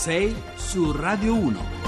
[0.00, 1.79] 6 su Radio 1.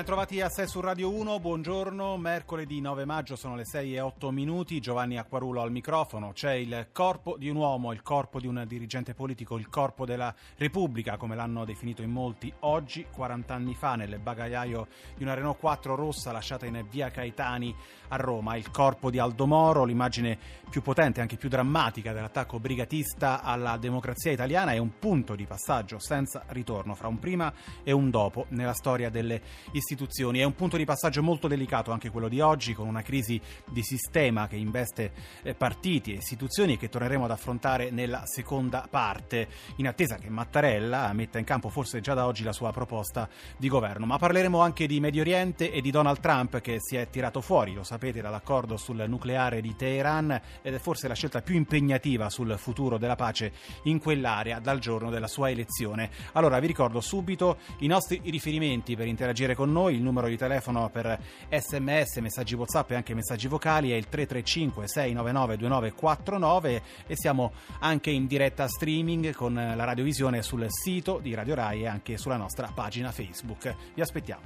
[0.00, 4.30] Bentrovati a 6 su Radio 1, buongiorno, mercoledì 9 maggio sono le 6 e 8
[4.30, 8.64] minuti, Giovanni Acquarulo al microfono, c'è il corpo di un uomo, il corpo di un
[8.66, 13.94] dirigente politico, il corpo della Repubblica, come l'hanno definito in molti oggi, 40 anni fa,
[13.96, 14.88] nel bagagliaio
[15.18, 17.76] di una Renault 4 rossa lasciata in via Caetani
[18.08, 20.38] a Roma, il corpo di Aldo Moro, l'immagine
[20.70, 25.98] più potente, anche più drammatica dell'attacco brigatista alla democrazia italiana, è un punto di passaggio
[25.98, 30.38] senza ritorno fra un prima e un dopo nella storia delle istituzioni istituzioni.
[30.38, 33.82] È un punto di passaggio molto delicato anche quello di oggi, con una crisi di
[33.82, 39.48] sistema che investe eh, partiti e istituzioni e che torneremo ad affrontare nella seconda parte,
[39.76, 43.68] in attesa che Mattarella metta in campo forse già da oggi la sua proposta di
[43.68, 44.06] governo.
[44.06, 47.74] Ma parleremo anche di Medio Oriente e di Donald Trump che si è tirato fuori,
[47.74, 52.56] lo sapete, dall'accordo sul nucleare di Teheran ed è forse la scelta più impegnativa sul
[52.58, 53.52] futuro della pace
[53.84, 56.10] in quell'area dal giorno della sua elezione.
[56.32, 60.36] Allora vi ricordo subito i nostri riferimenti per interagire con noi noi, il numero di
[60.36, 67.16] telefono per sms, messaggi whatsapp e anche messaggi vocali è il 335 699 2949 e
[67.16, 72.18] siamo anche in diretta streaming con la radiovisione sul sito di Radio Rai e anche
[72.18, 73.74] sulla nostra pagina Facebook.
[73.94, 74.42] Vi aspettiamo.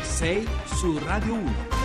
[0.00, 1.81] 6 su Radio 1.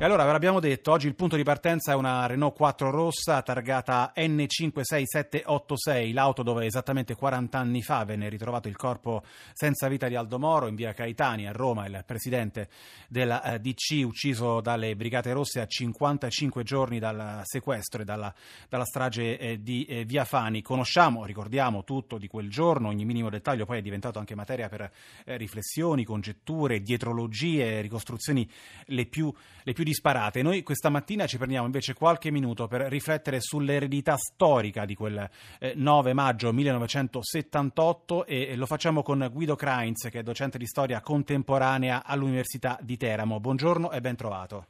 [0.00, 3.42] E allora ve l'abbiamo detto, oggi il punto di partenza è una Renault 4 rossa
[3.42, 10.14] targata N56786, l'auto dove esattamente 40 anni fa venne ritrovato il corpo senza vita di
[10.14, 12.68] Aldo Moro in via Caetani a Roma, il presidente
[13.08, 18.32] della eh, DC ucciso dalle Brigate Rosse a 55 giorni dal sequestro e dalla,
[18.68, 20.62] dalla strage eh, di eh, Via Fani.
[20.62, 24.92] Conosciamo, ricordiamo tutto di quel giorno, ogni minimo dettaglio poi è diventato anche materia per
[25.24, 28.48] riflessioni, congetture, dietrologie, ricostruzioni
[28.84, 30.42] le più, le più disparate.
[30.42, 35.72] Noi questa mattina ci prendiamo invece qualche minuto per riflettere sull'eredità storica di quel eh,
[35.74, 41.00] 9 maggio 1978 e, e lo facciamo con Guido Krainz, che è docente di storia
[41.00, 43.40] contemporanea all'Università di Teramo.
[43.40, 44.66] Buongiorno e ben trovato.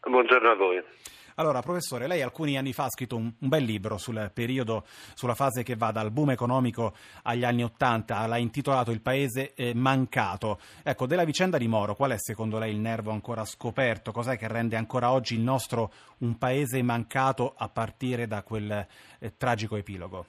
[0.00, 0.82] Buongiorno a voi.
[1.38, 5.34] Allora, professore, lei alcuni anni fa ha scritto un, un, bel libro sul periodo, sulla
[5.34, 10.58] fase che va dal boom economico agli anni Ottanta, l'ha intitolato Il paese eh, mancato.
[10.82, 14.12] Ecco, della vicenda di Moro, qual è secondo lei il nervo ancora scoperto?
[14.12, 18.86] Cos'è che rende ancora oggi il nostro un paese mancato a partire da quel
[19.18, 20.24] eh, tragico epilogo?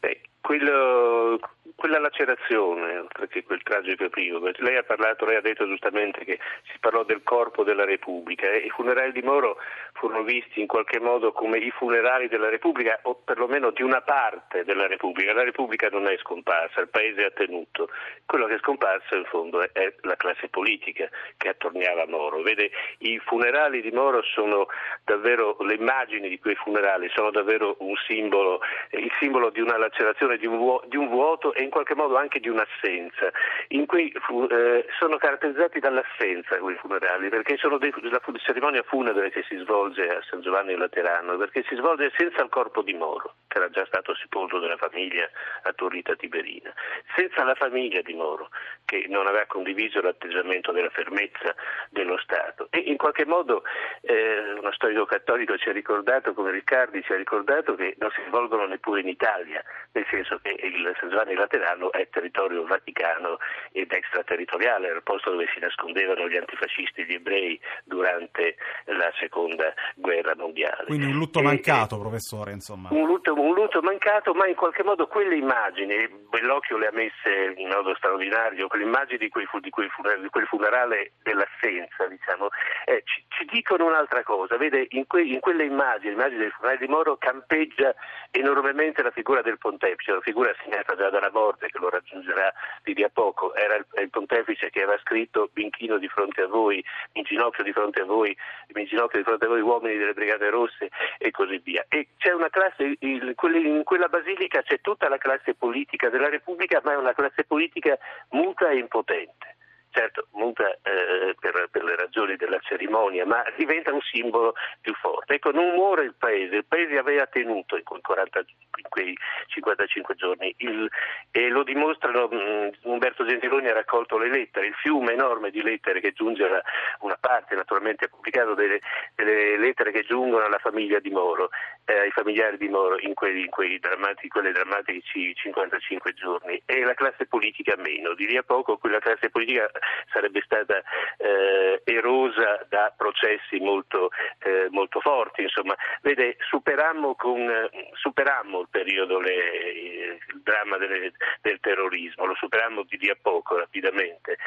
[0.00, 1.38] Beh, quello,
[1.76, 4.50] quella lacerazione, oltre che quel tragico epilogo.
[4.56, 6.38] Lei ha parlato, lei ha detto giustamente che
[6.72, 9.58] si parlò del corpo della Repubblica e i funerali di Moro
[9.92, 14.64] furono visti in qualche modo come i funerali della Repubblica o perlomeno di una parte
[14.64, 15.32] della Repubblica.
[15.32, 17.90] La Repubblica non è scomparsa, il paese ha tenuto.
[18.24, 22.40] Quello che è scomparso in fondo è la classe politica che attorniava Moro.
[22.42, 24.66] Vede, i funerali di Moro sono
[25.04, 28.60] davvero, le immagini di quei funerali sono davvero un simbolo,
[28.90, 33.30] il simbolo di una lacerazione, di un, vuoto e in qualche modo anche di un'assenza.
[33.68, 39.44] In cui eh, sono caratterizzati dall'assenza quei funerali, perché sono dei, la cerimonia funebre che
[39.48, 43.58] si svolge a San Giovanni Laterano, perché si svolge senza il corpo di Moro, che
[43.58, 45.28] era già stato sepolto dalla famiglia
[45.62, 46.72] a Torrita Tiberina,
[47.14, 48.50] senza la famiglia di Moro,
[48.84, 51.54] che non aveva condiviso l'atteggiamento della fermezza
[51.90, 52.68] dello Stato.
[52.70, 53.62] E in qualche modo
[54.02, 58.22] eh, uno storico cattolico ci ha ricordato, come Riccardi ci ha ricordato, che non si
[58.26, 59.62] svolgono neppure in Italia,
[59.92, 63.38] nel senso che il San Giovanni Laterano è territorio vaticano
[63.72, 69.74] ed extraterritoriale, era il posto dove si nascondevano gli antifascisti gli ebrei durante la seconda
[69.94, 70.84] guerra mondiale.
[70.86, 72.88] Quindi un lutto mancato, e, professore, insomma.
[72.92, 77.54] Un lutto, un lutto, mancato, ma in qualche modo quelle immagini, Bellocchio le ha messe
[77.56, 82.48] in modo straordinario, quelle immagini di, quel funerale dell'assenza, diciamo,
[82.84, 84.56] eh, ci, ci, dicono un'altra cosa.
[84.56, 87.92] Vede, in, que, in quelle immagini, l'immagine del funerale di Moro, campeggia
[88.30, 92.52] enormemente la figura del pontefice, una figura segnata già dalla morte che lo raggiungerà
[92.84, 93.54] di lì a poco.
[93.54, 96.84] Era il, il pontefice che aveva scritto Binchino di fronte a voi,
[97.14, 98.36] in ginocchio di fronte a voi,
[98.72, 101.84] in ginocchio di fronte a voi uomini delle Brigate Rosse e così via.
[101.88, 103.34] E c'è una classe, il,
[103.64, 107.96] in quella basilica c'è tutta la classe politica della Repubblica, ma è una classe politica
[108.30, 109.56] muta e impotente.
[109.90, 115.34] Certo muta eh, per, per, le ragioni della cerimonia, ma diventa un simbolo più forte.
[115.34, 119.16] Ecco, non muore il paese, il paese aveva tenuto in quei, 40, in quei
[119.48, 120.88] 55 giorni il,
[121.30, 125.62] e lo dimostrano, mh, mm, Umberto Gentiloni ha raccolto le lettere, il fiume enorme di
[125.62, 126.62] lettere che giunge a
[127.00, 128.80] una parte, naturalmente ha pubblicato delle,
[129.14, 131.50] delle lettere che giungono alla famiglia di Moro,
[131.84, 136.84] eh, ai familiari di Moro in, quei, in quei drammatici, quelle drammatici 55 giorni e
[136.84, 139.70] la classe politica meno, di lì a poco quella classe politica
[140.12, 140.82] sarebbe stata
[141.18, 145.42] eh, erosa da processi molto, eh, molto forti.
[145.42, 151.12] Insomma, vede, superammo, con, superammo il periodo, le, il dramma delle,
[151.42, 154.38] del terrorismo, lo superammo di lì a poco rapidamente,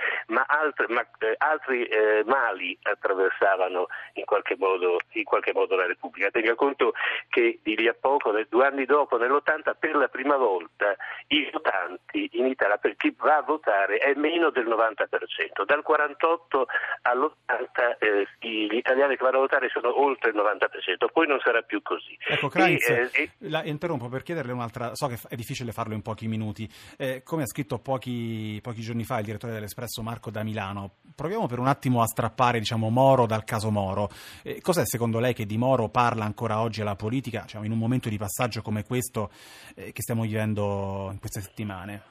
[0.60, 6.30] altre, ma eh, altri eh, mali attraversavano in qualche, modo, in qualche, modo, la Repubblica.
[6.30, 6.94] Tenga conto
[7.30, 10.96] che di lì a poco, due anni dopo, nell'80, per la prima volta
[11.28, 15.66] i votanti in Italia, per chi va a votare, è meno del 90%.
[15.66, 16.68] Dal 48
[17.04, 21.62] all'80 eh, gli italiani che vanno a votare sono oltre il 90%, poi non sarà
[21.62, 22.18] più così.
[22.28, 26.02] Ecco, Kranz, e, eh, la interrompo per chiederle un'altra, so che è difficile farlo in
[26.02, 30.44] pochi minuti, eh, come ha scritto pochi, pochi giorni fa il direttore dell'Espresso Marco da
[30.50, 34.10] Milano, proviamo per un attimo a strappare diciamo, Moro dal caso Moro.
[34.42, 37.78] Eh, cos'è secondo lei che di Moro parla ancora oggi alla politica, diciamo, in un
[37.78, 39.30] momento di passaggio come questo
[39.76, 42.02] eh, che stiamo vivendo in queste settimane?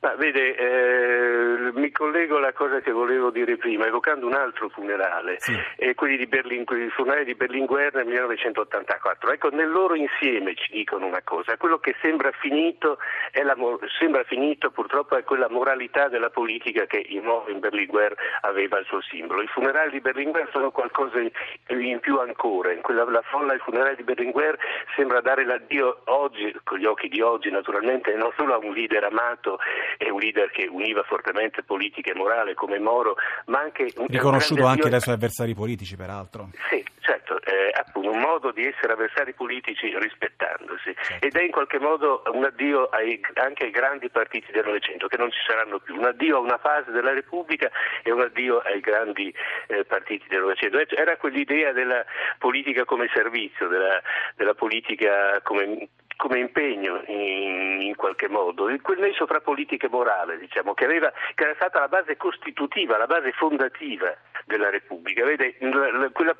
[0.00, 5.36] Ma vede, eh, mi collego alla cosa che volevo dire prima, evocando un altro funerale,
[5.40, 5.52] sì.
[5.76, 9.32] eh, quelli di Berlin, il funerale di Berlinguer nel 1984.
[9.32, 12.98] Ecco, nel loro insieme ci dicono una cosa, quello che sembra finito,
[13.32, 13.56] la,
[13.98, 19.00] sembra finito purtroppo è quella moralità della politica che in, in Berlinguer aveva il suo
[19.02, 19.42] simbolo.
[19.42, 23.96] I funerali di Berlinguer sono qualcosa in più ancora, in quella, la folla del funerale
[23.96, 24.56] di Berlinguer
[24.94, 29.02] sembra dare l'addio oggi, con gli occhi di oggi naturalmente, non solo a un leader
[29.04, 29.58] amato,
[29.96, 33.92] è un leader che univa fortemente politica e morale come Moro, ma anche...
[34.06, 36.50] Riconosciuto anche dai suoi avversari politici, peraltro.
[36.68, 41.26] Sì, certo, è appunto un modo di essere avversari politici rispettandosi certo.
[41.26, 45.16] ed è in qualche modo un addio ai, anche ai grandi partiti del Novecento che
[45.16, 47.70] non ci saranno più, un addio a una fase della Repubblica
[48.02, 49.32] e un addio ai grandi
[49.68, 50.78] eh, partiti del Novecento.
[50.78, 52.04] Era quell'idea della
[52.38, 54.00] politica come servizio, della,
[54.36, 55.88] della politica come
[56.18, 61.12] come impegno in, in, qualche modo, quel nesso fra politica e morale, diciamo, che, aveva,
[61.34, 64.12] che, era stata la base costitutiva, la base fondativa
[64.44, 65.24] della Repubblica.
[65.24, 66.34] Vede, la, quella,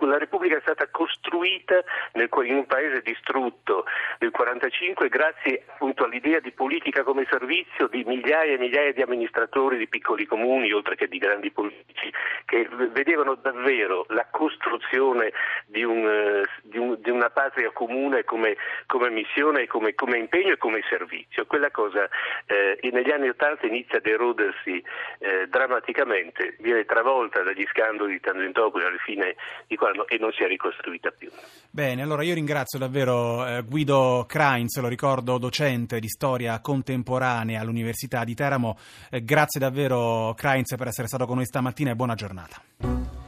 [0.00, 1.80] la Repubblica è stata costruita
[2.14, 3.84] nel, in un paese distrutto
[4.18, 9.78] nel 1945 grazie appunto all'idea di politica come servizio di migliaia e migliaia di amministratori
[9.78, 12.12] di piccoli comuni, oltre che di grandi politici,
[12.46, 15.32] che vedevano davvero la costruzione
[15.66, 18.56] di, un, di, un, di una patria comune come,
[18.86, 21.46] come missione, come, come, impegno e come servizio.
[21.46, 22.08] Quella cosa
[22.46, 24.82] eh, negli anni Ottanta inizia ad erodersi
[25.18, 29.36] eh, drammaticamente, viene travolta dagli scandali di Tangentopoli alla fine
[29.66, 31.30] di quando e non si è ricostruita più.
[31.70, 38.24] Bene, allora io ringrazio davvero eh, Guido Krainz, lo ricordo docente di storia contemporanea all'Università
[38.24, 38.78] di Teramo.
[39.10, 43.19] Eh, grazie davvero Krainz per essere stato con noi stamattina e buona giornata.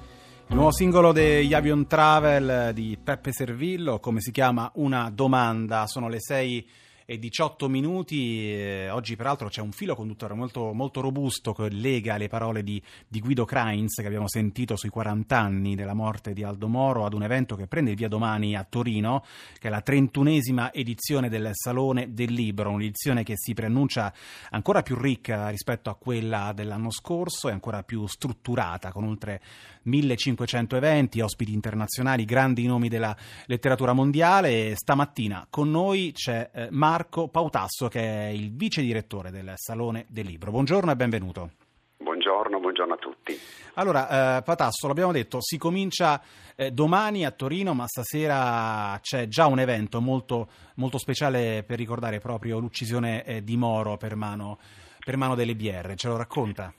[0.52, 4.70] Nuovo singolo degli Avion Travel di Peppe Servillo, come si chiama?
[4.74, 5.86] Una domanda.
[5.86, 6.68] Sono le 6
[7.04, 8.52] e 18 minuti.
[8.52, 12.82] Eh, oggi, peraltro, c'è un filo conduttore molto, molto robusto che lega le parole di,
[13.06, 17.14] di, Guido Krainz che abbiamo sentito sui 40 anni della morte di Aldo Moro ad
[17.14, 19.24] un evento che prende il via domani a Torino,
[19.58, 24.12] che è la 31esima edizione del Salone del Libro, un'edizione che si preannuncia
[24.50, 29.40] ancora più ricca rispetto a quella dell'anno scorso e ancora più strutturata, con oltre
[29.82, 33.16] 1500 eventi, ospiti internazionali, grandi nomi della
[33.46, 34.74] letteratura mondiale.
[34.76, 36.68] Stamattina con noi c'è eh,
[37.02, 40.52] Marco Pautasso, che è il vice direttore del Salone del Libro.
[40.52, 41.50] Buongiorno e benvenuto.
[41.96, 43.36] Buongiorno, buongiorno a tutti.
[43.74, 46.22] Allora, eh, Patasso, l'abbiamo detto, si comincia
[46.54, 52.20] eh, domani a Torino, ma stasera c'è già un evento molto, molto speciale per ricordare
[52.20, 54.58] proprio l'uccisione eh, di Moro per mano,
[55.04, 55.94] per mano delle BR.
[55.96, 56.72] Ce lo racconta?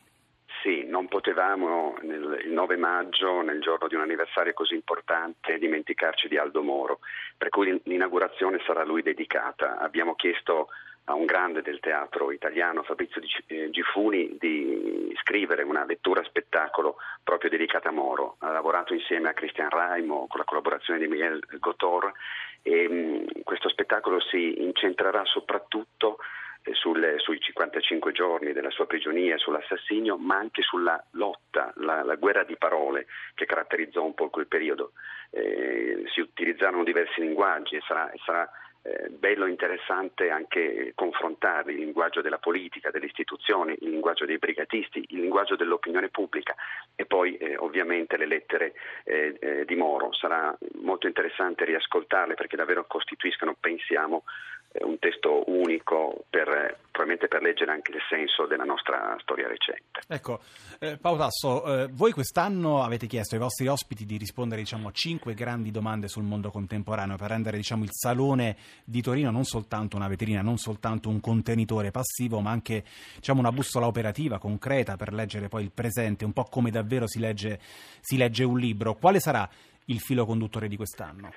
[1.34, 6.62] Potevamo nel, il 9 maggio, nel giorno di un anniversario così importante, dimenticarci di Aldo
[6.62, 7.00] Moro,
[7.36, 9.80] per cui l'inaugurazione sarà a lui dedicata.
[9.80, 10.68] Abbiamo chiesto
[11.06, 17.50] a un grande del teatro italiano, Fabrizio eh, Gifuni, di scrivere una lettura spettacolo proprio
[17.50, 18.36] dedicata a Moro.
[18.40, 22.12] Ha lavorato insieme a Christian Raimo con la collaborazione di Miguel Gotor
[22.62, 26.20] e mh, questo spettacolo si incentrerà soprattutto
[26.72, 32.44] sulle, sui 55 giorni della sua prigionia, sull'assassinio, ma anche sulla lotta, la, la guerra
[32.44, 34.94] di parole che caratterizzò un po' quel periodo.
[35.30, 38.50] Eh, si utilizzarono diversi linguaggi e sarà, sarà
[38.86, 44.38] eh, bello e interessante anche confrontare il linguaggio della politica, delle istituzioni, il linguaggio dei
[44.38, 46.54] brigatisti, il linguaggio dell'opinione pubblica
[46.94, 48.74] e poi eh, ovviamente le lettere
[49.06, 50.12] eh, eh di Moro.
[50.12, 54.24] Sarà molto interessante riascoltarle perché davvero costituiscono, pensiamo,
[54.82, 60.02] un testo unico per, probabilmente per leggere anche il senso della nostra storia recente.
[60.08, 60.40] Ecco,
[60.80, 64.92] eh, Paolo Tasso, eh, voi quest'anno avete chiesto ai vostri ospiti di rispondere diciamo, a
[64.92, 69.96] cinque grandi domande sul mondo contemporaneo per rendere diciamo, il Salone di Torino non soltanto
[69.96, 72.84] una vetrina, non soltanto un contenitore passivo, ma anche
[73.16, 77.20] diciamo, una bussola operativa, concreta, per leggere poi il presente, un po' come davvero si
[77.20, 77.60] legge,
[78.02, 78.96] si legge un libro.
[78.96, 79.48] Quale sarà
[79.86, 81.32] il filo conduttore di quest'anno?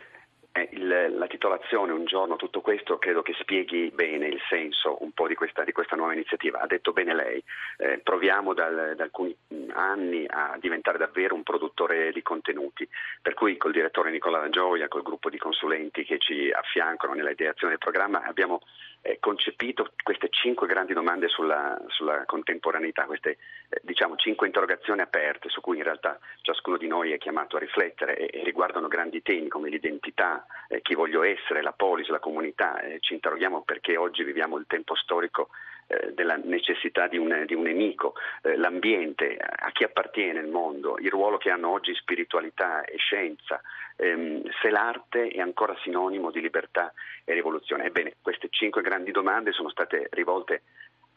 [1.08, 5.34] La titolazione Un giorno tutto questo credo che spieghi bene il senso un po' di
[5.34, 6.60] questa, di questa nuova iniziativa.
[6.60, 7.42] Ha detto bene lei,
[7.78, 8.66] eh, proviamo da
[8.98, 9.36] alcuni
[9.72, 12.88] anni a diventare davvero un produttore di contenuti,
[13.22, 17.75] per cui col direttore Nicola Gioia, col gruppo di consulenti che ci affiancano nella ideazione
[17.75, 18.60] del programma, abbiamo
[19.06, 25.48] eh, concepito queste cinque grandi domande sulla, sulla contemporaneità, queste eh, diciamo cinque interrogazioni aperte
[25.48, 29.22] su cui in realtà ciascuno di noi è chiamato a riflettere e, e riguardano grandi
[29.22, 32.80] temi come l'identità, eh, chi voglio essere, la polis, la comunità.
[33.00, 35.50] ci interroghiamo perché oggi viviamo il tempo storico
[35.88, 40.99] eh, della necessità di un, di un nemico, eh, l'ambiente, a chi appartiene il mondo,
[40.99, 43.61] il ruolo che hanno oggi spiritualità e scienza,
[43.97, 46.93] ehm, se l'arte è ancora sinonimo di libertà
[47.25, 47.85] e rivoluzione.
[47.85, 50.62] Ebbene, queste cinque grandi domande sono state rivolte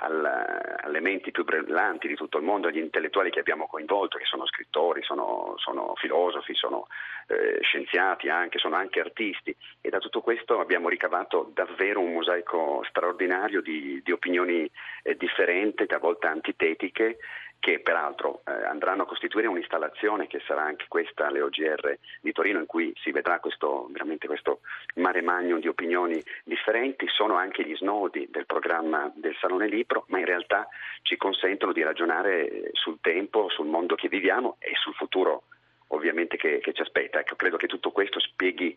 [0.01, 4.25] al, alle menti più brillanti di tutto il mondo, agli intellettuali che abbiamo coinvolto, che
[4.25, 6.87] sono scrittori, sono, sono filosofi, sono
[7.27, 9.55] eh, scienziati anche, sono anche artisti.
[9.81, 14.69] E da tutto questo abbiamo ricavato davvero un mosaico straordinario di, di opinioni
[15.03, 17.17] eh, differenti, a volte antitetiche
[17.59, 22.59] che peraltro eh, andranno a costituire un'installazione che sarà anche questa alle OGR di Torino
[22.59, 24.61] in cui si vedrà questo, veramente questo
[24.95, 30.19] mare magnum di opinioni differenti, sono anche gli snodi del programma del Salone Libro, ma
[30.19, 30.67] in realtà
[31.01, 35.43] ci consentono di ragionare sul tempo, sul mondo che viviamo e sul futuro
[35.89, 37.19] ovviamente che, che ci aspetta.
[37.19, 38.75] Ecco, credo che tutto questo spieghi,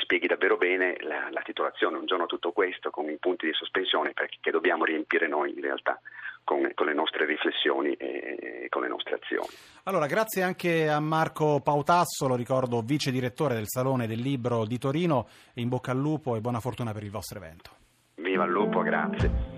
[0.00, 4.12] spieghi davvero bene la, la, titolazione, un giorno tutto questo con i punti di sospensione
[4.12, 6.00] perché dobbiamo riempire noi in realtà
[6.44, 9.48] con, con, le nostre riflessioni e con le nostre azioni.
[9.84, 14.78] Allora, grazie anche a Marco Pautasso, lo ricordo vice direttore del Salone del Libro di
[14.78, 17.70] Torino, in bocca al lupo e buona fortuna per il vostro evento.
[18.16, 19.53] Viva il lupo, grazie.